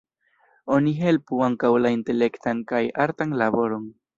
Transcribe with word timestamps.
Oni 0.77 0.93
helpu 1.01 1.43
ankaŭ 1.49 1.71
la 1.83 1.91
intelektan 1.99 2.65
kaj 2.73 2.83
artan 3.07 3.37
laboron. 3.45 3.89